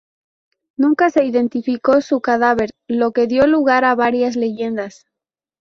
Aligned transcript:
Nunca 0.77 1.11
se 1.11 1.25
identificó 1.25 2.01
su 2.01 2.21
cadáver, 2.21 2.71
lo 2.87 3.11
que 3.11 3.27
dio 3.27 3.45
lugar 3.45 3.85
a 3.85 3.93
varias 3.93 4.35
leyendas. 4.35 5.05